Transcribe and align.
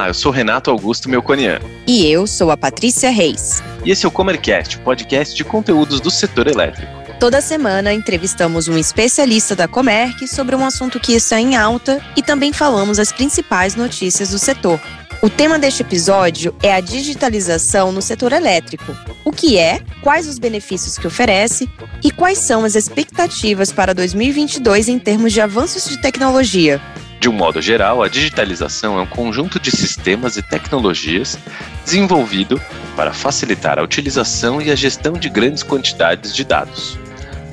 Olá, 0.00 0.08
eu 0.08 0.14
sou 0.14 0.32
Renato 0.32 0.70
Augusto 0.70 1.10
Melconian. 1.10 1.60
E 1.86 2.06
eu 2.06 2.26
sou 2.26 2.50
a 2.50 2.56
Patrícia 2.56 3.10
Reis. 3.10 3.62
E 3.84 3.90
esse 3.90 4.06
é 4.06 4.08
o 4.08 4.10
Comercast, 4.10 4.78
podcast 4.78 5.36
de 5.36 5.44
conteúdos 5.44 6.00
do 6.00 6.10
setor 6.10 6.46
elétrico. 6.46 6.90
Toda 7.20 7.42
semana 7.42 7.92
entrevistamos 7.92 8.66
um 8.66 8.78
especialista 8.78 9.54
da 9.54 9.68
Comerc 9.68 10.26
sobre 10.26 10.56
um 10.56 10.64
assunto 10.64 10.98
que 10.98 11.12
está 11.12 11.38
em 11.38 11.54
alta 11.54 12.02
e 12.16 12.22
também 12.22 12.50
falamos 12.50 12.98
as 12.98 13.12
principais 13.12 13.74
notícias 13.74 14.30
do 14.30 14.38
setor. 14.38 14.80
O 15.22 15.28
tema 15.28 15.58
deste 15.58 15.82
episódio 15.82 16.56
é 16.62 16.72
a 16.72 16.80
digitalização 16.80 17.92
no 17.92 18.00
setor 18.00 18.32
elétrico. 18.32 18.96
O 19.22 19.30
que 19.30 19.58
é, 19.58 19.82
quais 20.00 20.26
os 20.26 20.38
benefícios 20.38 20.96
que 20.96 21.06
oferece 21.06 21.68
e 22.02 22.10
quais 22.10 22.38
são 22.38 22.64
as 22.64 22.74
expectativas 22.74 23.70
para 23.70 23.92
2022 23.92 24.88
em 24.88 24.98
termos 24.98 25.30
de 25.34 25.42
avanços 25.42 25.84
de 25.84 26.00
tecnologia. 26.00 26.80
De 27.20 27.28
um 27.28 27.32
modo 27.32 27.60
geral, 27.60 28.02
a 28.02 28.08
digitalização 28.08 28.98
é 28.98 29.02
um 29.02 29.06
conjunto 29.06 29.60
de 29.60 29.70
sistemas 29.70 30.38
e 30.38 30.42
tecnologias 30.42 31.38
desenvolvido 31.84 32.58
para 32.96 33.12
facilitar 33.12 33.78
a 33.78 33.82
utilização 33.82 34.60
e 34.60 34.70
a 34.70 34.74
gestão 34.74 35.12
de 35.12 35.28
grandes 35.28 35.62
quantidades 35.62 36.34
de 36.34 36.44
dados. 36.44 36.98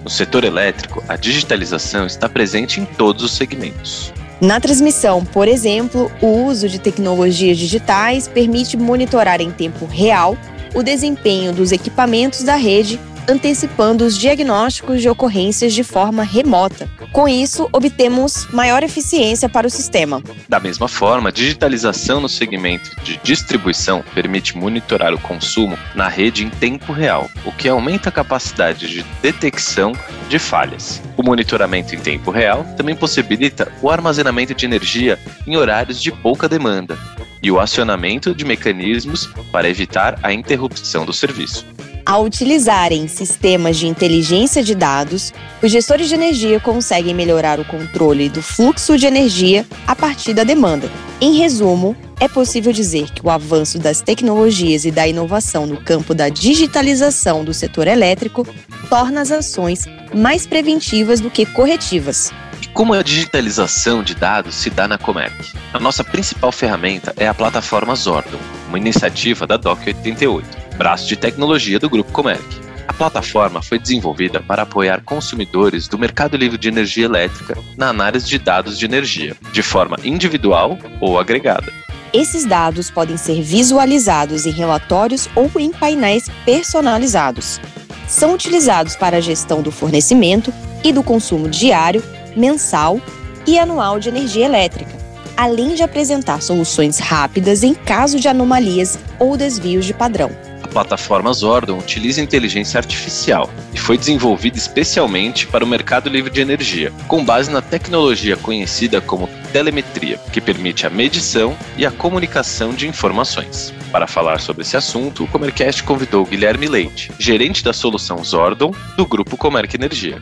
No 0.06 0.10
setor 0.10 0.46
elétrico, 0.46 1.04
a 1.10 1.18
digitalização 1.18 2.06
está 2.06 2.30
presente 2.30 2.80
em 2.80 2.86
todos 2.86 3.22
os 3.26 3.34
segmentos. 3.34 4.14
Na 4.40 4.58
transmissão, 4.58 5.26
por 5.26 5.50
exemplo, 5.50 6.10
o 6.22 6.46
uso 6.46 6.70
de 6.70 6.80
tecnologias 6.80 7.58
digitais 7.58 8.26
permite 8.26 8.78
monitorar 8.78 9.42
em 9.42 9.52
tempo 9.52 9.86
real 9.86 10.38
o 10.74 10.82
desempenho 10.82 11.52
dos 11.52 11.74
equipamentos 11.74 12.42
da 12.42 12.56
rede 12.56 12.98
antecipando 13.28 14.06
os 14.06 14.18
diagnósticos 14.18 15.02
de 15.02 15.10
ocorrências 15.10 15.74
de 15.74 15.84
forma 15.84 16.24
remota. 16.24 16.90
Com 17.12 17.28
isso, 17.28 17.68
obtemos 17.72 18.48
maior 18.52 18.84
eficiência 18.84 19.50
para 19.50 19.68
o 19.68 19.70
sistema. 19.70 20.22
Da 20.48 20.60
mesma 20.60 20.88
forma, 20.88 21.32
digitalização 21.32 22.22
no 22.22 22.30
segmento 22.30 22.90
de 23.04 23.18
distribuição 23.24 24.04
permite 24.14 24.58
monitorar 24.58 25.14
o 25.14 25.20
consumo 25.20 25.78
na 25.96 26.08
rede 26.08 26.44
em 26.46 26.50
tempo 26.50 26.92
real, 26.94 27.30
o 27.46 27.52
que 27.52 27.68
aumenta 27.68 28.10
a 28.10 28.12
capacidade 28.12 28.88
de 28.88 29.06
detecção 29.22 29.94
de 30.30 30.38
falhas. 30.38 31.02
O 31.16 31.24
monitoramento 31.24 31.96
em 31.96 32.00
tempo 32.00 32.30
real 32.30 32.64
também 32.76 32.96
possibilita 32.96 33.72
o 33.82 33.90
armazenamento 33.90 34.54
de 34.54 34.66
energia 34.66 35.18
em 35.46 35.56
horários 35.56 36.02
de 36.02 36.12
pouca 36.12 36.48
demanda 36.48 36.98
e 37.42 37.52
o 37.52 37.60
acionamento 37.60 38.34
de 38.34 38.44
mecanismos 38.46 39.28
para 39.52 39.70
evitar 39.70 40.20
a 40.22 40.34
interrupção 40.34 41.06
do 41.06 41.14
serviço. 41.14 41.66
Ao 42.08 42.24
utilizarem 42.24 43.06
sistemas 43.06 43.76
de 43.76 43.86
inteligência 43.86 44.64
de 44.64 44.74
dados, 44.74 45.34
os 45.62 45.70
gestores 45.70 46.08
de 46.08 46.16
energia 46.16 46.58
conseguem 46.58 47.14
melhorar 47.14 47.60
o 47.60 47.66
controle 47.66 48.30
do 48.30 48.42
fluxo 48.42 48.98
de 48.98 49.06
energia 49.06 49.66
a 49.86 49.94
partir 49.94 50.34
da 50.34 50.46
demanda. 50.46 50.90
Em 51.20 51.38
resumo, 51.38 51.98
é 52.18 52.30
possível 52.30 52.72
dizer 52.72 53.12
que 53.12 53.26
o 53.26 53.30
avanço 53.30 53.78
das 53.78 54.00
tecnologias 54.00 54.86
e 54.86 54.92
da 54.92 55.06
inovação 55.06 55.66
no 55.66 55.82
campo 55.82 56.16
da 56.16 56.30
digitalização 56.30 57.44
do 57.44 57.54
setor 57.54 57.88
elétrico 57.88 58.48
torna 58.88 59.20
as 59.20 59.30
ações 59.30 59.84
mais 60.16 60.48
preventivas 60.48 61.20
do 61.20 61.30
que 61.30 61.46
corretivas. 61.46 62.32
E 62.62 62.68
como 62.68 62.94
a 62.94 63.04
digitalização 63.04 64.02
de 64.02 64.16
dados 64.16 64.56
se 64.56 64.70
dá 64.70 64.88
na 64.88 64.98
Comerc? 64.98 65.52
A 65.74 65.80
nossa 65.80 66.06
principal 66.06 66.54
ferramenta 66.54 67.14
é 67.18 67.28
a 67.28 67.34
plataforma 67.34 67.94
Zordon, 67.96 68.40
uma 68.70 68.78
iniciativa 68.78 69.46
da 69.46 69.58
DOC 69.58 69.88
88 69.88 70.67
braço 70.78 71.08
de 71.08 71.16
tecnologia 71.16 71.80
do 71.80 71.90
Grupo 71.90 72.12
Comerc. 72.12 72.46
A 72.88 72.94
plataforma 72.94 73.62
foi 73.62 73.80
desenvolvida 73.80 74.40
para 74.40 74.62
apoiar 74.62 75.02
consumidores 75.02 75.88
do 75.88 75.98
mercado 75.98 76.38
livre 76.38 76.58
de 76.58 76.70
energia 76.70 77.06
elétrica 77.06 77.58
na 77.76 77.90
análise 77.90 78.28
de 78.28 78.38
dados 78.38 78.78
de 78.78 78.86
energia, 78.86 79.36
de 79.52 79.62
forma 79.62 79.98
individual 80.04 80.78
ou 81.02 81.20
agregada. 81.20 81.74
Esses 82.14 82.46
dados 82.46 82.90
podem 82.90 83.18
ser 83.18 83.42
visualizados 83.42 84.46
em 84.46 84.52
relatórios 84.52 85.28
ou 85.36 85.52
em 85.60 85.72
painéis 85.72 86.30
personalizados. 86.46 87.60
São 88.08 88.34
utilizados 88.34 88.96
para 88.96 89.18
a 89.18 89.22
gestão 89.22 89.62
do 89.62 89.72
fornecimento 89.72 90.54
e 90.84 90.94
do 90.94 91.04
consumo 91.04 91.50
diário, 91.50 92.02
mensal 92.36 93.02
e 93.46 93.60
anual 93.60 94.00
de 94.00 94.08
energia 94.08 94.46
elétrica, 94.46 94.96
além 95.36 95.76
de 95.76 95.84
apresentar 95.84 96.42
soluções 96.42 97.00
rápidas 97.00 97.64
em 97.64 97.74
caso 97.74 98.18
de 98.18 98.30
anomalias 98.30 98.98
ou 99.20 99.36
desvios 99.36 99.86
de 99.86 99.94
padrão 99.94 100.32
plataforma 100.78 101.34
Zordon 101.34 101.80
utiliza 101.80 102.22
inteligência 102.22 102.78
artificial 102.78 103.50
e 103.74 103.80
foi 103.80 103.98
desenvolvida 103.98 104.60
especialmente 104.60 105.48
para 105.48 105.66
o 105.66 105.68
mercado 105.68 106.08
livre 106.08 106.30
de 106.30 106.40
energia, 106.40 106.94
com 107.08 107.26
base 107.26 107.50
na 107.50 107.64
tecnologia 107.64 108.38
conhecida 108.38 109.02
como 109.02 109.28
telemetria, 109.52 110.20
que 110.32 110.40
permite 110.40 110.86
a 110.86 110.90
medição 110.92 111.58
e 111.78 111.84
a 111.84 111.90
comunicação 111.90 112.76
de 112.76 112.88
informações. 112.88 113.74
Para 113.92 114.06
falar 114.06 114.40
sobre 114.40 114.62
esse 114.62 114.78
assunto, 114.78 115.24
o 115.24 115.28
Comercast 115.28 115.82
convidou 115.82 116.24
Guilherme 116.26 116.68
Leite, 116.68 117.12
gerente 117.18 117.64
da 117.64 117.74
solução 117.74 118.24
Zordon 118.24 118.72
do 118.96 119.08
grupo 119.08 119.36
Comerc 119.36 119.74
Energia. 119.74 120.22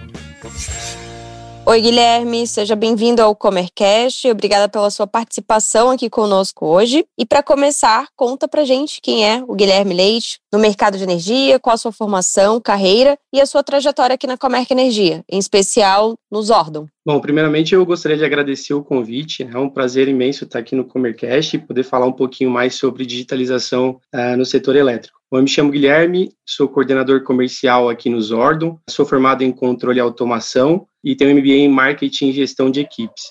Oi, 1.68 1.81
Guilherme, 1.81 2.46
seja 2.46 2.76
bem-vindo 2.76 3.24
ao 3.24 3.36
Comercast. 3.36 4.30
Obrigada 4.30 4.70
pela 4.70 4.92
sua 4.92 5.08
participação 5.08 5.90
aqui 5.90 6.12
conosco 6.12 6.68
hoje. 6.68 7.03
E 7.18 7.26
para 7.26 7.42
começar, 7.42 8.08
conta 8.16 8.48
pra 8.48 8.64
gente 8.64 9.02
quem 9.02 9.28
é 9.28 9.44
o 9.48 9.56
Guilherme 9.56 9.96
Leite 9.96 10.38
no 10.53 10.59
mercado 10.59 10.96
de 10.96 11.03
energia, 11.03 11.59
qual 11.59 11.74
a 11.74 11.78
sua 11.78 11.92
formação, 11.92 12.62
carreira 12.62 13.18
e 13.34 13.42
a 13.42 13.48
sua 13.48 13.64
trajetória 13.64 14.14
aqui 14.14 14.28
na 14.28 14.38
Comerc 14.38 14.70
Energia, 14.72 15.24
em 15.28 15.40
especial 15.40 16.16
no 16.31 16.40
Zordon. 16.44 16.86
Bom, 17.03 17.20
primeiramente 17.20 17.74
eu 17.74 17.84
gostaria 17.84 18.18
de 18.18 18.24
agradecer 18.24 18.76
o 18.76 18.84
convite. 18.84 19.42
É 19.52 19.58
um 19.58 19.70
prazer 19.70 20.08
imenso 20.08 20.44
estar 20.44 20.59
aqui 20.59 20.76
no 20.76 20.86
Comercast 20.86 21.56
e 21.56 21.59
poder 21.59 21.84
falar 21.84 22.06
um 22.06 22.14
pouquinho 22.14 22.52
mais 22.52 22.76
sobre 22.76 23.08
digitalização 23.08 24.00
uh, 24.14 24.38
no 24.38 24.46
setor 24.46 24.76
elétrico. 24.76 25.16
Eu 25.32 25.42
me 25.42 25.50
chamo 25.50 25.72
Guilherme, 25.72 26.32
sou 26.46 26.70
coordenador 26.70 27.24
comercial 27.24 27.90
aqui 27.90 28.09
no 28.09 28.22
Zordon, 28.22 28.80
sou 28.90 29.06
formado 29.06 29.44
em 29.44 29.52
controle 29.52 29.97
e 29.97 30.00
automação 30.00 30.88
e 31.05 31.16
tenho 31.16 31.35
MBA 31.38 31.53
em 31.53 31.69
marketing 31.69 32.29
e 32.29 32.33
gestão 32.33 32.71
de 32.71 32.79
equipes. 32.79 33.23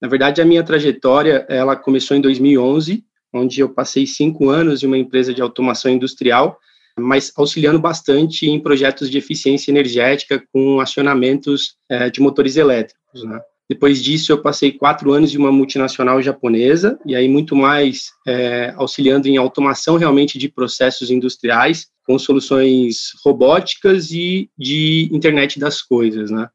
Na 0.00 0.06
verdade, 0.06 0.42
a 0.42 0.44
minha 0.44 0.62
trajetória 0.62 1.46
ela 1.48 1.74
começou 1.74 2.14
em 2.14 2.20
2011, 2.20 3.02
onde 3.32 3.60
eu 3.60 3.70
passei 3.70 4.06
cinco 4.06 4.50
anos 4.50 4.82
em 4.82 4.86
uma 4.86 4.98
empresa 4.98 5.32
de 5.32 5.40
automação 5.40 5.90
industrial, 5.90 6.58
mas 6.98 7.32
auxiliando 7.34 7.78
bastante 7.78 8.46
em 8.46 8.60
projetos 8.60 9.10
de 9.10 9.16
eficiência 9.16 9.70
energética 9.70 10.42
com 10.52 10.78
acionamentos 10.78 11.76
é, 11.88 12.10
de 12.10 12.20
motores 12.20 12.56
elétricos. 12.56 13.24
Né? 13.24 13.40
Depois 13.70 14.02
disso, 14.02 14.30
eu 14.30 14.42
passei 14.42 14.72
quatro 14.72 15.12
anos 15.12 15.32
em 15.32 15.38
uma 15.38 15.50
multinacional 15.50 16.20
japonesa, 16.20 16.98
e 17.06 17.16
aí 17.16 17.26
muito 17.26 17.56
mais 17.56 18.10
é, 18.26 18.74
auxiliando 18.76 19.28
em 19.28 19.38
automação 19.38 19.96
realmente 19.96 20.36
de 20.36 20.50
processos 20.50 21.10
industriais, 21.10 21.86
com 22.04 22.18
soluções 22.18 23.12
robóticas 23.24 24.10
e 24.10 24.50
de 24.58 25.08
internet 25.12 25.58
das 25.58 25.80
coisas, 25.80 26.30
né? 26.30 26.48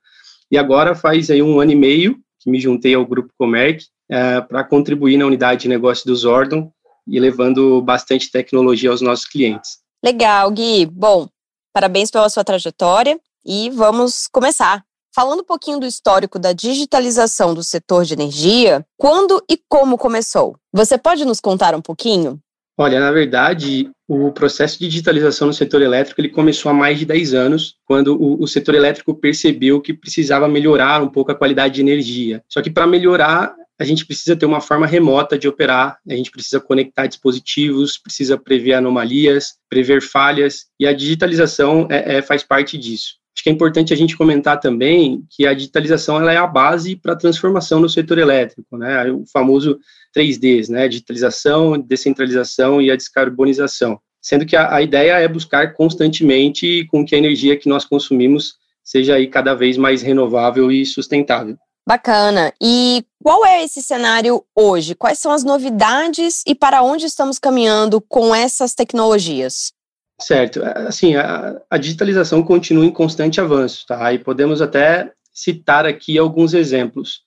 E 0.51 0.57
agora 0.57 0.95
faz 0.95 1.29
aí 1.29 1.41
um 1.41 1.59
ano 1.59 1.71
e 1.71 1.75
meio 1.75 2.17
que 2.39 2.49
me 2.49 2.59
juntei 2.59 2.95
ao 2.95 3.05
Grupo 3.05 3.33
Comerc 3.37 3.85
é, 4.09 4.41
para 4.41 4.63
contribuir 4.63 5.17
na 5.17 5.25
unidade 5.25 5.61
de 5.61 5.67
negócio 5.67 6.05
do 6.05 6.15
Zordon 6.15 6.71
e 7.07 7.19
levando 7.19 7.81
bastante 7.81 8.31
tecnologia 8.31 8.89
aos 8.89 9.01
nossos 9.01 9.25
clientes. 9.25 9.79
Legal, 10.03 10.51
Gui. 10.51 10.85
Bom, 10.85 11.27
parabéns 11.73 12.11
pela 12.11 12.29
sua 12.29 12.43
trajetória 12.43 13.19
e 13.45 13.69
vamos 13.69 14.27
começar. 14.27 14.83
Falando 15.13 15.39
um 15.39 15.45
pouquinho 15.45 15.79
do 15.79 15.87
histórico 15.87 16.37
da 16.37 16.53
digitalização 16.53 17.53
do 17.53 17.63
setor 17.63 18.05
de 18.05 18.13
energia, 18.13 18.85
quando 18.97 19.43
e 19.49 19.59
como 19.67 19.97
começou? 19.97 20.55
Você 20.71 20.97
pode 20.97 21.25
nos 21.25 21.39
contar 21.39 21.73
um 21.73 21.81
pouquinho? 21.81 22.39
Olha, 22.79 22.99
na 22.99 23.11
verdade, 23.11 23.89
o 24.07 24.31
processo 24.31 24.77
de 24.77 24.87
digitalização 24.87 25.47
no 25.47 25.53
setor 25.53 25.81
elétrico 25.81 26.21
ele 26.21 26.29
começou 26.29 26.69
há 26.69 26.73
mais 26.73 26.99
de 26.99 27.05
10 27.05 27.33
anos, 27.33 27.75
quando 27.85 28.15
o, 28.15 28.43
o 28.43 28.47
setor 28.47 28.75
elétrico 28.75 29.15
percebeu 29.15 29.81
que 29.81 29.95
precisava 29.95 30.47
melhorar 30.47 31.01
um 31.01 31.09
pouco 31.09 31.31
a 31.31 31.35
qualidade 31.35 31.75
de 31.75 31.81
energia. 31.81 32.43
Só 32.47 32.61
que 32.61 32.69
para 32.69 32.85
melhorar, 32.85 33.55
a 33.79 33.83
gente 33.83 34.05
precisa 34.05 34.35
ter 34.35 34.45
uma 34.45 34.61
forma 34.61 34.85
remota 34.85 35.39
de 35.39 35.47
operar, 35.47 35.97
a 36.07 36.13
gente 36.13 36.29
precisa 36.29 36.59
conectar 36.59 37.07
dispositivos, 37.07 37.97
precisa 37.97 38.37
prever 38.37 38.73
anomalias, 38.73 39.55
prever 39.67 40.01
falhas, 40.01 40.67
e 40.79 40.85
a 40.85 40.93
digitalização 40.93 41.87
é, 41.89 42.17
é, 42.17 42.21
faz 42.21 42.43
parte 42.43 42.77
disso. 42.77 43.15
Acho 43.35 43.43
que 43.43 43.49
é 43.49 43.53
importante 43.53 43.93
a 43.93 43.97
gente 43.97 44.17
comentar 44.17 44.59
também 44.59 45.23
que 45.29 45.45
a 45.45 45.53
digitalização 45.53 46.19
ela 46.19 46.33
é 46.33 46.37
a 46.37 46.47
base 46.47 46.95
para 46.95 47.13
a 47.13 47.15
transformação 47.15 47.79
no 47.79 47.87
setor 47.87 48.17
elétrico, 48.17 48.77
né? 48.77 49.11
O 49.11 49.25
famoso 49.31 49.79
3Ds, 50.17 50.69
né? 50.69 50.87
Digitalização, 50.87 51.77
descentralização 51.79 52.81
e 52.81 52.89
a 52.89 52.95
descarbonização. 52.95 53.99
Sendo 54.21 54.45
que 54.45 54.55
a, 54.55 54.73
a 54.75 54.81
ideia 54.81 55.19
é 55.19 55.27
buscar 55.27 55.73
constantemente 55.73 56.85
com 56.89 57.05
que 57.05 57.15
a 57.15 57.17
energia 57.17 57.57
que 57.57 57.69
nós 57.69 57.85
consumimos 57.85 58.55
seja 58.83 59.15
aí 59.15 59.27
cada 59.27 59.53
vez 59.53 59.77
mais 59.77 60.01
renovável 60.01 60.71
e 60.71 60.85
sustentável. 60.85 61.57
Bacana. 61.87 62.51
E 62.61 63.05
qual 63.23 63.45
é 63.45 63.63
esse 63.63 63.81
cenário 63.81 64.43
hoje? 64.55 64.95
Quais 64.95 65.19
são 65.19 65.31
as 65.31 65.43
novidades 65.43 66.43
e 66.45 66.53
para 66.53 66.81
onde 66.81 67.05
estamos 67.05 67.39
caminhando 67.39 68.01
com 68.01 68.35
essas 68.35 68.73
tecnologias? 68.73 69.71
Certo. 70.19 70.63
É, 70.63 70.87
assim, 70.87 71.15
a, 71.15 71.61
a, 71.69 71.77
digitalização 71.77 72.43
continua 72.43 72.85
em 72.85 72.91
constante 72.91 73.39
avanço, 73.39 73.85
tá? 73.87 74.11
E 74.11 74.19
podemos 74.19 74.61
até 74.61 75.11
citar 75.33 75.85
aqui 75.85 76.17
alguns 76.17 76.53
exemplos. 76.53 77.21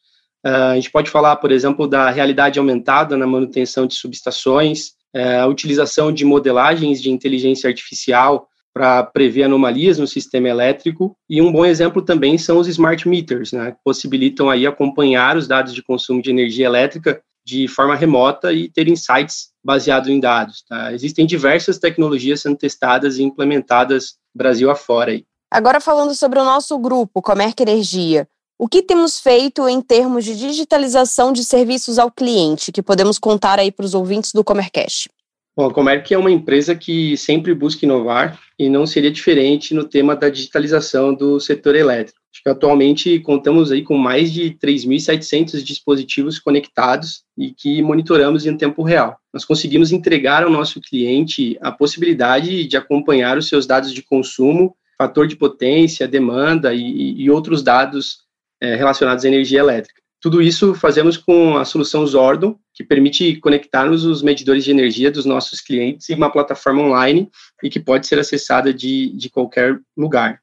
Uh, 0.45 0.73
a 0.73 0.75
gente 0.75 0.91
pode 0.91 1.11
falar, 1.11 1.37
por 1.37 1.53
exemplo, 1.53 1.87
da 1.87 2.11
realidade 2.11 2.59
aumentada 2.59 3.17
na 3.17 3.27
manutenção 3.27 3.87
de 3.87 3.95
subestações, 3.95 4.89
uh, 5.15 5.43
a 5.43 5.47
utilização 5.47 6.13
de 6.13 6.25
modelagens 6.25 7.03
de 7.03 7.11
inteligência 7.11 7.69
artificial 7.69 8.49
para 8.73 9.03
prever 9.03 9.45
anomalias 9.45 9.99
no 9.99 10.07
sistema 10.07 10.49
elétrico. 10.49 11.17
E 11.29 11.43
um 11.43 11.53
bom 11.53 11.65
exemplo 11.65 12.03
também 12.03 12.39
são 12.39 12.59
os 12.59 12.69
smart 12.69 13.09
meters, 13.09 13.53
né, 13.53 13.73
que 13.73 13.79
possibilitam 13.85 14.49
aí 14.49 14.67
acompanhar 14.67 15.37
os 15.37 15.49
dados 15.49 15.75
de 15.75 15.83
consumo 15.83 16.23
de 16.23 16.31
energia 16.31 16.67
elétrica 16.67 17.21
de 17.45 17.67
forma 17.67 17.97
remota 17.97 18.53
e 18.53 18.69
ter 18.69 18.87
insights 18.89 19.49
baseados 19.65 20.09
em 20.09 20.21
dados. 20.21 20.63
Tá? 20.69 20.93
Existem 20.93 21.27
diversas 21.27 21.79
tecnologias 21.79 22.43
sendo 22.43 22.57
testadas 22.57 23.19
e 23.19 23.23
implementadas 23.23 24.15
Brasil 24.35 24.71
afora. 24.71 25.11
Aí. 25.13 25.25
Agora 25.51 25.81
falando 25.81 26.15
sobre 26.15 26.39
o 26.39 26.45
nosso 26.45 26.79
grupo, 26.79 27.21
Comerc 27.21 27.61
Energia, 27.61 28.29
o 28.61 28.69
que 28.69 28.83
temos 28.83 29.19
feito 29.19 29.67
em 29.67 29.81
termos 29.81 30.23
de 30.23 30.37
digitalização 30.37 31.33
de 31.33 31.43
serviços 31.43 31.99
ao 31.99 32.11
cliente, 32.11 32.71
que 32.71 32.83
podemos 32.83 33.19
contar 33.19 33.59
aí 33.59 33.73
para 33.73 33.87
os 33.87 33.95
ouvintes 33.95 34.33
do 34.35 34.45
Comercast? 34.45 35.09
Bom, 35.57 35.65
a 35.65 35.73
Comerc 35.73 36.13
é 36.13 36.19
uma 36.19 36.31
empresa 36.31 36.75
que 36.75 37.17
sempre 37.17 37.55
busca 37.55 37.87
inovar 37.87 38.39
e 38.59 38.69
não 38.69 38.87
seria 38.87 39.11
diferente 39.11 39.73
no 39.73 39.85
tema 39.85 40.15
da 40.15 40.29
digitalização 40.29 41.15
do 41.15 41.41
setor 41.41 41.75
elétrico. 41.75 42.21
Acho 42.31 42.43
que 42.43 42.51
atualmente 42.51 43.19
contamos 43.21 43.73
aí 43.73 43.83
com 43.83 43.97
mais 43.97 44.31
de 44.31 44.51
3.700 44.63 45.63
dispositivos 45.63 46.39
conectados 46.39 47.23
e 47.39 47.53
que 47.53 47.81
monitoramos 47.81 48.45
em 48.45 48.55
tempo 48.59 48.83
real. 48.83 49.17
Nós 49.33 49.47
conseguimos 49.47 49.91
entregar 49.91 50.43
ao 50.43 50.51
nosso 50.51 50.83
cliente 50.83 51.57
a 51.63 51.73
possibilidade 51.73 52.67
de 52.67 52.77
acompanhar 52.77 53.39
os 53.39 53.49
seus 53.49 53.67
dados 53.67 53.95
de 53.95 54.03
consumo, 54.03 54.77
fator 54.99 55.27
de 55.27 55.35
potência, 55.35 56.07
demanda 56.07 56.75
e, 56.75 57.23
e 57.23 57.31
outros 57.31 57.63
dados 57.63 58.29
é, 58.61 58.77
relacionados 58.77 59.25
à 59.25 59.29
energia 59.29 59.61
elétrica. 59.61 60.01
Tudo 60.21 60.43
isso 60.43 60.75
fazemos 60.75 61.17
com 61.17 61.57
a 61.57 61.65
solução 61.65 62.07
Zordon, 62.07 62.59
que 62.75 62.85
permite 62.85 63.37
conectarmos 63.37 64.05
os 64.05 64.23
medidores 64.23 64.65
de 64.65 64.71
energia 64.71 65.11
dos 65.11 65.25
nossos 65.25 65.63
clientes 65.63 66.11
em 66.11 66.15
uma 66.15 66.31
plataforma 66.31 66.83
online 66.83 67.31
e 67.63 67.71
que 67.71 67.81
pode 67.81 68.07
ser 68.07 68.19
acessada 68.19 68.73
de, 68.73 69.09
de 69.17 69.31
qualquer 69.31 69.81
lugar. 69.97 70.41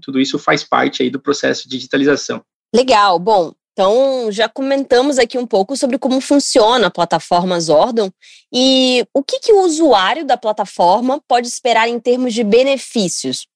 Tudo 0.00 0.20
isso 0.20 0.38
faz 0.38 0.62
parte 0.62 1.02
aí 1.02 1.10
do 1.10 1.20
processo 1.20 1.64
de 1.64 1.70
digitalização. 1.70 2.42
Legal. 2.72 3.18
Bom, 3.18 3.52
então 3.72 4.30
já 4.30 4.48
comentamos 4.48 5.18
aqui 5.18 5.38
um 5.38 5.46
pouco 5.46 5.76
sobre 5.76 5.98
como 5.98 6.20
funciona 6.20 6.88
a 6.88 6.90
plataforma 6.90 7.60
Zordon 7.60 8.10
e 8.52 9.04
o 9.14 9.22
que, 9.22 9.40
que 9.40 9.52
o 9.52 9.62
usuário 9.62 10.24
da 10.24 10.36
plataforma 10.36 11.20
pode 11.26 11.48
esperar 11.48 11.88
em 11.88 11.98
termos 11.98 12.34
de 12.34 12.44
benefícios. 12.44 13.46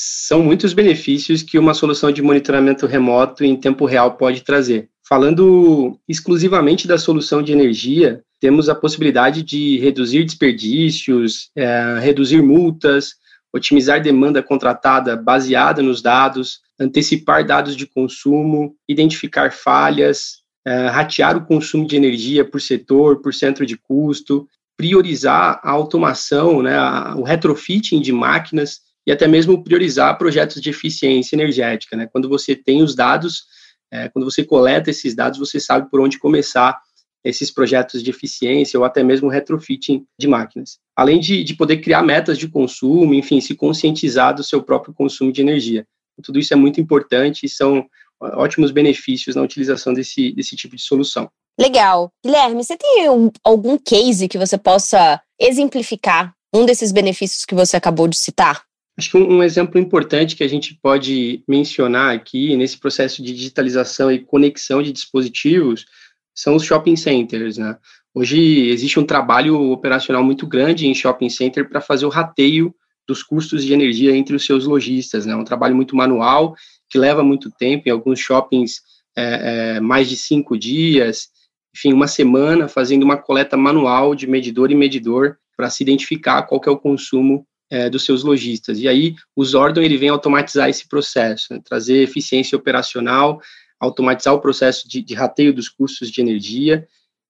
São 0.00 0.44
muitos 0.44 0.72
benefícios 0.72 1.42
que 1.42 1.58
uma 1.58 1.74
solução 1.74 2.12
de 2.12 2.22
monitoramento 2.22 2.86
remoto 2.86 3.44
em 3.44 3.56
tempo 3.56 3.84
real 3.84 4.16
pode 4.16 4.42
trazer. 4.42 4.88
Falando 5.08 5.98
exclusivamente 6.08 6.86
da 6.86 6.96
solução 6.96 7.42
de 7.42 7.50
energia, 7.50 8.22
temos 8.40 8.68
a 8.68 8.76
possibilidade 8.76 9.42
de 9.42 9.76
reduzir 9.80 10.24
desperdícios, 10.24 11.50
é, 11.56 11.98
reduzir 12.00 12.40
multas, 12.40 13.14
otimizar 13.52 14.00
demanda 14.00 14.40
contratada 14.40 15.16
baseada 15.16 15.82
nos 15.82 16.00
dados, 16.00 16.60
antecipar 16.78 17.44
dados 17.44 17.74
de 17.74 17.84
consumo, 17.84 18.76
identificar 18.88 19.50
falhas, 19.50 20.42
é, 20.64 20.86
ratear 20.86 21.36
o 21.36 21.44
consumo 21.44 21.84
de 21.84 21.96
energia 21.96 22.44
por 22.44 22.60
setor, 22.60 23.20
por 23.20 23.34
centro 23.34 23.66
de 23.66 23.76
custo, 23.76 24.46
priorizar 24.76 25.60
a 25.64 25.70
automação, 25.72 26.62
né, 26.62 26.78
o 27.16 27.24
retrofitting 27.24 28.00
de 28.00 28.12
máquinas 28.12 28.86
e 29.08 29.12
até 29.12 29.26
mesmo 29.26 29.64
priorizar 29.64 30.16
projetos 30.18 30.62
de 30.62 30.70
eficiência 30.70 31.34
energética. 31.34 31.96
Né? 31.96 32.06
Quando 32.06 32.28
você 32.28 32.54
tem 32.54 32.82
os 32.82 32.94
dados 32.94 33.46
é, 33.90 34.08
quando 34.08 34.24
você 34.24 34.44
coleta 34.44 34.90
esses 34.90 35.14
dados, 35.14 35.38
você 35.38 35.58
sabe 35.58 35.90
por 35.90 36.00
onde 36.00 36.18
começar 36.18 36.78
esses 37.24 37.50
projetos 37.50 38.02
de 38.02 38.10
eficiência 38.10 38.78
ou 38.78 38.84
até 38.84 39.02
mesmo 39.02 39.28
retrofitting 39.28 40.04
de 40.18 40.28
máquinas. 40.28 40.78
Além 40.96 41.18
de, 41.18 41.42
de 41.42 41.54
poder 41.54 41.78
criar 41.78 42.02
metas 42.02 42.38
de 42.38 42.48
consumo, 42.48 43.12
enfim, 43.14 43.40
se 43.40 43.54
conscientizar 43.54 44.34
do 44.34 44.44
seu 44.44 44.62
próprio 44.62 44.94
consumo 44.94 45.32
de 45.32 45.40
energia. 45.40 45.86
Tudo 46.22 46.38
isso 46.38 46.52
é 46.52 46.56
muito 46.56 46.80
importante 46.80 47.46
e 47.46 47.48
são 47.48 47.86
ótimos 48.20 48.70
benefícios 48.70 49.36
na 49.36 49.42
utilização 49.42 49.92
desse, 49.92 50.32
desse 50.32 50.56
tipo 50.56 50.76
de 50.76 50.82
solução. 50.82 51.30
Legal. 51.58 52.10
Guilherme, 52.24 52.62
você 52.62 52.76
tem 52.76 53.06
algum 53.44 53.78
case 53.78 54.28
que 54.28 54.38
você 54.38 54.58
possa 54.58 55.20
exemplificar 55.40 56.32
um 56.54 56.64
desses 56.64 56.92
benefícios 56.92 57.44
que 57.44 57.54
você 57.54 57.76
acabou 57.76 58.08
de 58.08 58.16
citar? 58.16 58.67
Acho 58.98 59.12
que 59.12 59.16
um, 59.16 59.44
exemplo 59.44 59.80
importante 59.80 60.34
que 60.34 60.42
a 60.42 60.48
gente 60.48 60.74
pode 60.74 61.44
mencionar 61.46 62.12
aqui 62.12 62.56
nesse 62.56 62.76
processo 62.76 63.22
de 63.22 63.32
digitalização 63.32 64.10
e 64.10 64.18
conexão 64.18 64.82
de 64.82 64.90
dispositivos 64.90 65.86
são 66.34 66.56
os 66.56 66.64
shopping 66.64 66.96
centers, 66.96 67.58
né? 67.58 67.78
Hoje 68.12 68.68
existe 68.68 68.98
um 68.98 69.06
trabalho 69.06 69.70
operacional 69.70 70.24
muito 70.24 70.48
grande 70.48 70.88
em 70.88 70.94
shopping 70.96 71.30
center 71.30 71.68
para 71.68 71.80
fazer 71.80 72.06
o 72.06 72.08
rateio 72.08 72.74
dos 73.06 73.22
custos 73.22 73.64
de 73.64 73.72
energia 73.72 74.16
entre 74.16 74.34
os 74.34 74.44
seus 74.44 74.66
lojistas, 74.66 75.24
né? 75.24 75.36
Um 75.36 75.44
trabalho 75.44 75.76
muito 75.76 75.94
manual 75.94 76.56
que 76.90 76.98
leva 76.98 77.22
muito 77.22 77.52
tempo, 77.52 77.88
em 77.88 77.92
alguns 77.92 78.18
shoppings 78.18 78.80
é, 79.16 79.76
é, 79.76 79.80
mais 79.80 80.08
de 80.08 80.16
cinco 80.16 80.58
dias, 80.58 81.28
enfim, 81.72 81.92
uma 81.92 82.08
semana 82.08 82.66
fazendo 82.66 83.04
uma 83.04 83.16
coleta 83.16 83.56
manual 83.56 84.12
de 84.16 84.26
medidor 84.26 84.72
e 84.72 84.74
medidor 84.74 85.38
para 85.56 85.70
se 85.70 85.84
identificar 85.84 86.42
qual 86.42 86.60
é 86.66 86.70
o 86.70 86.76
consumo 86.76 87.46
é, 87.70 87.90
dos 87.90 88.04
seus 88.04 88.22
lojistas. 88.22 88.78
E 88.78 88.88
aí, 88.88 89.14
o 89.36 89.44
Zordon 89.44 89.82
ele 89.82 89.96
vem 89.96 90.08
automatizar 90.08 90.68
esse 90.68 90.88
processo, 90.88 91.52
né, 91.52 91.60
trazer 91.64 92.02
eficiência 92.02 92.56
operacional, 92.56 93.40
automatizar 93.78 94.34
o 94.34 94.40
processo 94.40 94.88
de, 94.88 95.02
de 95.02 95.14
rateio 95.14 95.52
dos 95.52 95.68
custos 95.68 96.10
de 96.10 96.20
energia, 96.20 96.86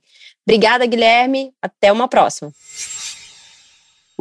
Obrigada, 0.47 0.85
Guilherme. 0.87 1.53
Até 1.61 1.91
uma 1.91 2.07
próxima. 2.07 2.51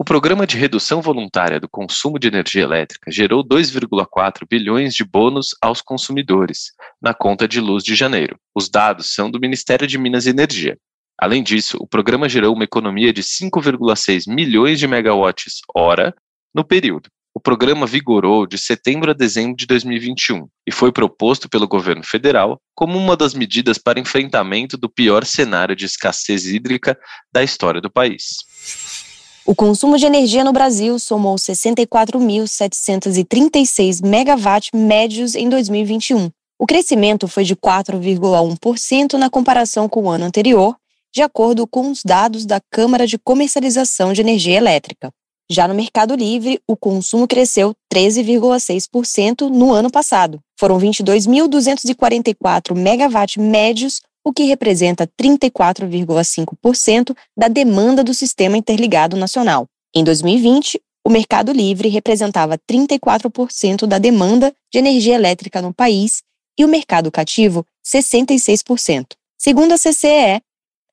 O 0.01 0.05
programa 0.05 0.47
de 0.47 0.57
redução 0.57 1.03
voluntária 1.03 1.59
do 1.59 1.69
consumo 1.69 2.21
de 2.21 2.29
energia 2.29 2.63
elétrica 2.63 3.11
gerou 3.11 3.43
2,4 3.43 4.47
bilhões 4.49 4.95
de 4.95 5.03
bônus 5.03 5.57
aos 5.61 5.81
consumidores 5.83 6.71
na 7.03 7.13
conta 7.13 7.49
de 7.49 7.61
luz 7.61 7.83
de 7.83 7.97
janeiro. 7.97 8.39
Os 8.55 8.69
dados 8.69 9.13
são 9.13 9.29
do 9.29 9.41
Ministério 9.41 9.89
de 9.89 9.99
Minas 9.99 10.27
e 10.27 10.31
Energia. 10.31 10.79
Além 11.21 11.43
disso, 11.43 11.79
o 11.81 11.87
programa 11.89 12.29
gerou 12.29 12.55
uma 12.55 12.63
economia 12.63 13.13
de 13.13 13.25
5,6 13.25 14.33
milhões 14.33 14.79
de 14.79 14.87
megawatts 14.87 15.63
hora 15.75 16.15
no 16.55 16.63
período. 16.63 17.11
O 17.35 17.41
programa 17.41 17.85
vigorou 17.85 18.47
de 18.47 18.57
setembro 18.57 19.11
a 19.11 19.15
dezembro 19.15 19.57
de 19.57 19.67
2021 19.67 20.47
e 20.65 20.71
foi 20.71 20.93
proposto 20.93 21.49
pelo 21.49 21.67
governo 21.67 22.05
federal 22.05 22.61
como 22.73 22.97
uma 22.97 23.17
das 23.17 23.35
medidas 23.35 23.79
para 23.79 23.99
enfrentamento 23.99 24.79
do 24.79 24.89
pior 24.89 25.25
cenário 25.25 25.75
de 25.75 25.87
escassez 25.87 26.47
hídrica 26.47 26.97
da 27.33 27.43
história 27.43 27.81
do 27.81 27.91
país. 27.91 29.08
O 29.49 29.55
consumo 29.55 29.97
de 29.97 30.05
energia 30.05 30.45
no 30.45 30.53
Brasil 30.53 30.99
somou 30.99 31.37
64.736 31.37 34.07
megawatts 34.07 34.69
médios 34.75 35.35
em 35.35 35.49
2021. 35.49 36.31
O 36.59 36.67
crescimento 36.67 37.27
foi 37.27 37.45
de 37.45 37.57
4,1% 37.57 39.15
na 39.15 39.31
comparação 39.31 39.89
com 39.89 40.03
o 40.03 40.11
ano 40.11 40.27
anterior, 40.27 40.77
de 41.11 41.23
acordo 41.23 41.67
com 41.67 41.91
os 41.91 42.03
dados 42.05 42.45
da 42.45 42.61
Câmara 42.71 43.07
de 43.07 43.17
Comercialização 43.17 44.13
de 44.13 44.21
Energia 44.21 44.59
Elétrica. 44.59 45.11
Já 45.51 45.67
no 45.67 45.75
Mercado 45.75 46.15
Livre, 46.15 46.61
o 46.69 46.77
consumo 46.77 47.27
cresceu 47.27 47.75
13,6% 47.91 49.49
no 49.49 49.73
ano 49.73 49.91
passado. 49.91 50.39
Foram 50.61 50.79
22.244 50.79 52.77
megawatts 52.77 53.43
médios 53.43 54.03
o 54.29 54.33
que 54.33 54.45
representa 54.45 55.09
34,5% 55.19 57.17
da 57.35 57.49
demanda 57.49 58.05
do 58.05 58.13
Sistema 58.13 58.59
Interligado 58.59 59.17
Nacional. 59.17 59.67
Em 59.95 60.05
2020, 60.05 60.79
o 61.03 61.09
Mercado 61.09 61.51
Livre 61.51 61.89
representava 61.89 62.59
34% 62.71 63.87
da 63.87 63.97
demanda 63.97 64.55
de 64.71 64.79
energia 64.79 65.15
elétrica 65.15 65.63
no 65.63 65.73
país 65.73 66.23
e 66.59 66.65
o 66.65 66.69
mercado 66.69 67.11
cativo 67.11 67.65
66%. 67.83 69.15
Segundo 69.39 69.73
a 69.73 69.79
CCE, 69.79 70.43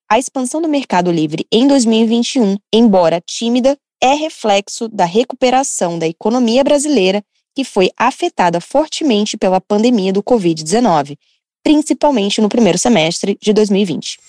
a 0.09 0.17
expansão 0.17 0.61
do 0.61 0.69
Mercado 0.69 1.11
Livre 1.11 1.45
em 1.51 1.67
2021, 1.67 2.55
embora 2.71 3.19
tímida, 3.19 3.77
é 4.01 4.13
reflexo 4.13 4.87
da 4.87 5.03
recuperação 5.03 5.99
da 5.99 6.07
economia 6.07 6.63
brasileira 6.63 7.21
que 7.53 7.65
foi 7.65 7.91
afetada 7.97 8.61
fortemente 8.61 9.35
pela 9.35 9.59
pandemia 9.59 10.13
do 10.13 10.23
Covid-19 10.23 11.17
principalmente 11.65 12.39
no 12.39 12.47
primeiro 12.47 12.77
semestre 12.77 13.35
de 13.41 13.51
2020. 13.51 14.19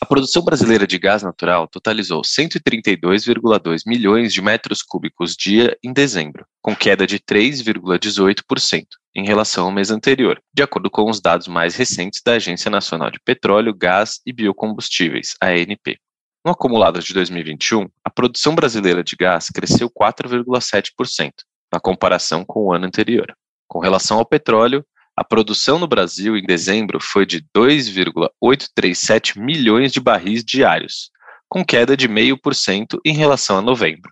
A 0.00 0.06
produção 0.06 0.42
brasileira 0.42 0.86
de 0.86 0.98
gás 0.98 1.22
natural 1.22 1.68
totalizou 1.68 2.22
132,2 2.22 3.82
milhões 3.86 4.32
de 4.32 4.40
metros 4.40 4.82
cúbicos 4.82 5.36
dia 5.36 5.76
em 5.84 5.92
dezembro, 5.92 6.46
com 6.62 6.74
queda 6.74 7.06
de 7.06 7.20
3,18% 7.20 8.84
em 9.14 9.26
relação 9.26 9.66
ao 9.66 9.70
mês 9.70 9.90
anterior, 9.90 10.40
de 10.54 10.62
acordo 10.62 10.90
com 10.90 11.08
os 11.08 11.20
dados 11.20 11.46
mais 11.46 11.76
recentes 11.76 12.22
da 12.24 12.32
Agência 12.32 12.70
Nacional 12.70 13.10
de 13.10 13.20
Petróleo, 13.20 13.74
Gás 13.74 14.20
e 14.26 14.32
Biocombustíveis, 14.32 15.34
ANP. 15.40 15.98
No 16.44 16.52
acumulado 16.52 16.98
de 16.98 17.12
2021, 17.12 17.88
a 18.02 18.10
produção 18.10 18.54
brasileira 18.54 19.04
de 19.04 19.14
gás 19.14 19.50
cresceu 19.50 19.90
4,7%, 19.90 21.30
na 21.70 21.78
comparação 21.78 22.42
com 22.42 22.64
o 22.64 22.72
ano 22.72 22.86
anterior. 22.86 23.32
Com 23.68 23.78
relação 23.78 24.18
ao 24.18 24.26
petróleo, 24.26 24.84
a 25.16 25.22
produção 25.22 25.78
no 25.78 25.86
Brasil 25.86 26.36
em 26.36 26.42
dezembro 26.42 26.98
foi 27.00 27.26
de 27.26 27.44
2,837 27.54 29.38
milhões 29.38 29.92
de 29.92 30.00
barris 30.00 30.42
diários, 30.42 31.10
com 31.48 31.62
queda 31.64 31.96
de 31.96 32.08
0,5% 32.08 32.98
em 33.04 33.12
relação 33.14 33.58
a 33.58 33.62
novembro. 33.62 34.10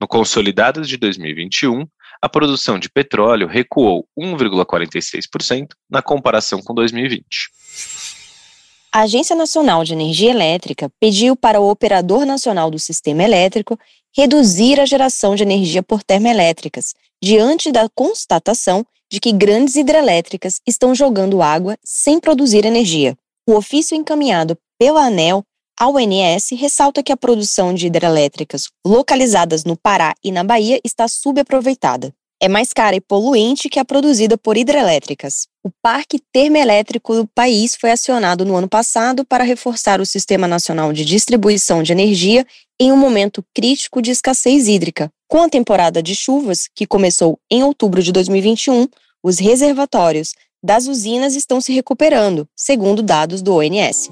No 0.00 0.08
consolidado 0.08 0.82
de 0.82 0.96
2021, 0.96 1.86
a 2.20 2.28
produção 2.28 2.78
de 2.78 2.88
petróleo 2.88 3.46
recuou 3.46 4.08
1,46% 4.18 5.68
na 5.88 6.00
comparação 6.00 6.60
com 6.62 6.74
2020. 6.74 7.50
A 8.90 9.02
Agência 9.02 9.36
Nacional 9.36 9.84
de 9.84 9.92
Energia 9.92 10.30
Elétrica 10.30 10.90
pediu 10.98 11.36
para 11.36 11.60
o 11.60 11.68
Operador 11.68 12.24
Nacional 12.24 12.70
do 12.70 12.78
Sistema 12.78 13.22
Elétrico 13.22 13.78
reduzir 14.16 14.80
a 14.80 14.86
geração 14.86 15.36
de 15.36 15.42
energia 15.42 15.82
por 15.82 16.02
termoelétricas, 16.02 16.94
diante 17.22 17.70
da 17.70 17.88
constatação 17.94 18.84
de 19.10 19.20
que 19.20 19.32
grandes 19.32 19.76
hidrelétricas 19.76 20.60
estão 20.66 20.94
jogando 20.94 21.42
água 21.42 21.76
sem 21.84 22.20
produzir 22.20 22.64
energia. 22.64 23.16
O 23.48 23.54
ofício 23.54 23.96
encaminhado 23.96 24.56
pela 24.78 25.06
ANEL 25.06 25.42
ao 25.78 25.94
ONS 25.94 26.50
ressalta 26.52 27.02
que 27.02 27.12
a 27.12 27.16
produção 27.16 27.72
de 27.72 27.86
hidrelétricas 27.86 28.68
localizadas 28.84 29.64
no 29.64 29.76
Pará 29.76 30.14
e 30.22 30.32
na 30.32 30.42
Bahia 30.42 30.80
está 30.84 31.06
subaproveitada. 31.06 32.12
É 32.40 32.48
mais 32.48 32.72
cara 32.72 32.94
e 32.96 33.00
poluente 33.00 33.68
que 33.68 33.78
a 33.80 33.84
produzida 33.84 34.36
por 34.36 34.56
hidrelétricas. 34.56 35.48
O 35.68 35.72
parque 35.82 36.18
termoelétrico 36.32 37.14
do 37.14 37.26
país 37.26 37.76
foi 37.78 37.90
acionado 37.90 38.42
no 38.42 38.56
ano 38.56 38.66
passado 38.66 39.22
para 39.22 39.44
reforçar 39.44 40.00
o 40.00 40.06
Sistema 40.06 40.48
Nacional 40.48 40.94
de 40.94 41.04
Distribuição 41.04 41.82
de 41.82 41.92
Energia 41.92 42.46
em 42.80 42.90
um 42.90 42.96
momento 42.96 43.44
crítico 43.54 44.00
de 44.00 44.10
escassez 44.10 44.66
hídrica, 44.66 45.12
com 45.28 45.42
a 45.42 45.48
temporada 45.50 46.02
de 46.02 46.14
chuvas, 46.14 46.70
que 46.74 46.86
começou 46.86 47.38
em 47.50 47.62
outubro 47.62 48.02
de 48.02 48.12
2021, 48.12 48.88
os 49.22 49.38
reservatórios 49.38 50.32
das 50.64 50.86
usinas 50.86 51.34
estão 51.34 51.60
se 51.60 51.70
recuperando, 51.70 52.48
segundo 52.56 53.02
dados 53.02 53.42
do 53.42 53.56
ONS. 53.56 54.08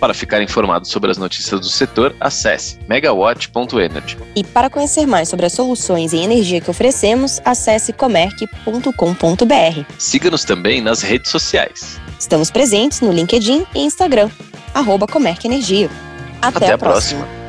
Para 0.00 0.14
ficar 0.14 0.40
informado 0.42 0.86
sobre 0.86 1.10
as 1.10 1.18
notícias 1.18 1.60
do 1.60 1.68
setor, 1.68 2.14
acesse 2.20 2.78
megawatt.energy. 2.88 4.16
E 4.36 4.44
para 4.44 4.70
conhecer 4.70 5.06
mais 5.06 5.28
sobre 5.28 5.46
as 5.46 5.52
soluções 5.52 6.12
em 6.12 6.22
energia 6.24 6.60
que 6.60 6.70
oferecemos, 6.70 7.40
acesse 7.44 7.92
comerc.com.br. 7.92 9.84
Siga-nos 9.98 10.44
também 10.44 10.80
nas 10.80 11.02
redes 11.02 11.30
sociais. 11.30 12.00
Estamos 12.18 12.50
presentes 12.50 13.00
no 13.00 13.12
LinkedIn 13.12 13.66
e 13.74 13.80
Instagram, 13.80 14.30
arroba 14.74 15.06
Comerc 15.06 15.44
Energia. 15.44 15.90
Até, 16.40 16.66
Até 16.66 16.72
a, 16.72 16.78
próxima. 16.78 17.24
próxima. 17.24 17.47